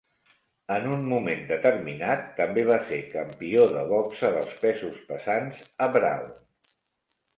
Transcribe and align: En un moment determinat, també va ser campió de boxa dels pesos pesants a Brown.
En 0.75 0.85
un 0.93 1.03
moment 1.09 1.43
determinat, 1.51 2.23
també 2.39 2.63
va 2.69 2.79
ser 2.91 2.99
campió 3.11 3.67
de 3.75 3.85
boxa 3.95 4.33
dels 4.39 4.57
pesos 4.65 4.99
pesants 5.13 5.61
a 5.89 5.93
Brown. 5.99 6.35